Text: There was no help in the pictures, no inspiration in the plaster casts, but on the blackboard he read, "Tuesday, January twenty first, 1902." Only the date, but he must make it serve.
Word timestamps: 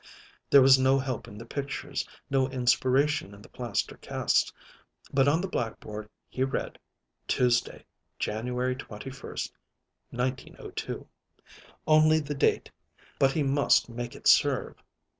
There 0.49 0.63
was 0.63 0.79
no 0.79 0.97
help 0.97 1.27
in 1.27 1.37
the 1.37 1.45
pictures, 1.45 2.09
no 2.27 2.49
inspiration 2.49 3.35
in 3.35 3.41
the 3.43 3.49
plaster 3.49 3.97
casts, 3.97 4.51
but 5.13 5.27
on 5.27 5.41
the 5.41 5.47
blackboard 5.47 6.09
he 6.27 6.43
read, 6.43 6.79
"Tuesday, 7.27 7.85
January 8.17 8.75
twenty 8.75 9.11
first, 9.11 9.53
1902." 10.09 11.07
Only 11.85 12.19
the 12.19 12.33
date, 12.33 12.71
but 13.19 13.33
he 13.33 13.43
must 13.43 13.89
make 13.89 14.15
it 14.15 14.25
serve. 14.25 14.75